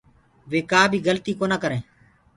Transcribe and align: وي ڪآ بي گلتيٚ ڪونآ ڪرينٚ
وي 0.49 0.59
ڪآ 0.71 0.81
بي 0.91 0.97
گلتيٚ 1.07 1.37
ڪونآ 1.39 1.57
ڪرينٚ 1.63 1.85